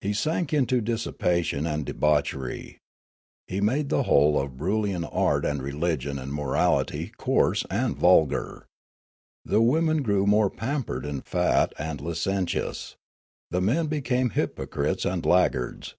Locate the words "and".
1.66-1.84, 5.44-5.60, 6.16-6.32, 7.68-7.96, 11.04-11.26, 11.76-12.00, 15.04-15.26